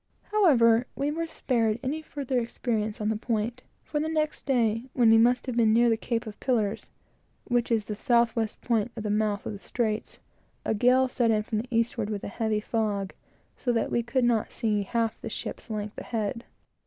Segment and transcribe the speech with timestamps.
[0.31, 5.11] However, we were spared any further experience on the point; for the next day, when
[5.11, 6.89] we must have been near the Cape of Pillars,
[7.43, 10.17] which is the south west point of the mouth of the straits,
[10.65, 13.13] a gale set in from the eastward, with a heavy fog,
[13.55, 16.45] so that we could not see half of the ship's length ahead.